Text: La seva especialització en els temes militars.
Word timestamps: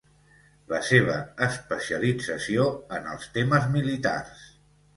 La 0.71 0.79
seva 0.87 1.17
especialització 1.49 2.67
en 2.99 3.07
els 3.15 3.31
temes 3.39 3.71
militars. 3.79 4.45